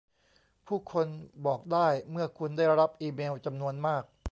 [0.67, 1.07] ผู้คน
[1.45, 4.03] บอกได้เมื่อคุณได้รับอีเมลจำนวนมาก